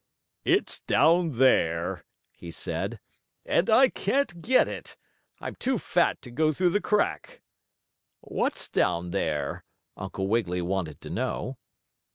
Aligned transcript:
"It's 0.45 0.79
down 0.81 1.33
there," 1.37 2.05
he 2.35 2.49
said. 2.49 2.99
"And 3.45 3.69
I 3.69 3.89
can't 3.89 4.41
get 4.41 4.67
it. 4.67 4.97
I'm 5.39 5.53
too 5.53 5.77
fat 5.77 6.23
to 6.23 6.31
go 6.31 6.51
through 6.51 6.71
the 6.71 6.81
crack." 6.81 7.43
"What's 8.19 8.67
down 8.67 9.11
there?" 9.11 9.63
Uncle 9.95 10.27
Wiggily 10.27 10.63
wanted 10.63 11.01
to 11.01 11.11
know. 11.11 11.59